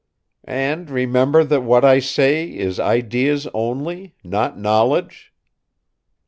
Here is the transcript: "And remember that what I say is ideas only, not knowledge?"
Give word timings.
"And 0.45 0.89
remember 0.89 1.43
that 1.43 1.61
what 1.61 1.85
I 1.85 1.99
say 1.99 2.49
is 2.49 2.79
ideas 2.79 3.47
only, 3.53 4.15
not 4.23 4.57
knowledge?" 4.57 5.31